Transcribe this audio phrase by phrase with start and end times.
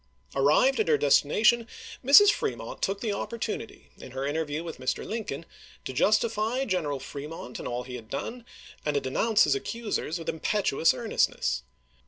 [0.35, 1.67] Arrived at her destination,
[2.03, 2.31] Mrs.
[2.31, 5.05] Fremont took the opportunity, in her interview with Mr.
[5.05, 5.45] Lincoln,
[5.85, 8.43] to justify General Fremont in all he had done,
[8.83, 11.61] and to denounce his accusers with impetuous earnestness.